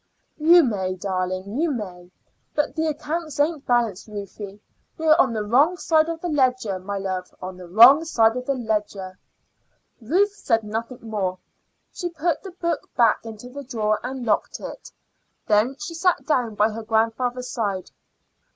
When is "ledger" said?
6.27-6.79, 8.55-9.19